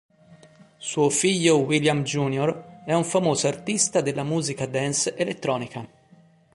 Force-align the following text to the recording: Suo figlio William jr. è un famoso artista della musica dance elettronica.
Suo 0.77 1.11
figlio 1.11 1.59
William 1.59 2.01
jr. 2.01 2.81
è 2.87 2.93
un 2.95 3.03
famoso 3.03 3.45
artista 3.45 4.01
della 4.01 4.23
musica 4.23 4.65
dance 4.65 5.15
elettronica. 5.15 5.87